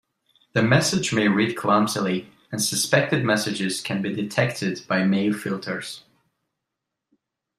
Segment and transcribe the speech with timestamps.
[0.53, 6.01] The message may read clumsily, and suspected messages can be detected by mail filters.